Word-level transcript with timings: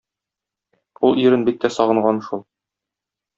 Ул 1.09 1.21
ирен 1.25 1.45
бик 1.51 1.59
тә 1.67 1.71
сагынган 1.77 2.23
шул. 2.31 2.43